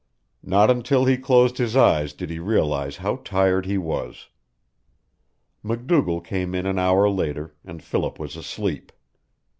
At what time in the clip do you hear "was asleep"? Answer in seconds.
8.17-8.91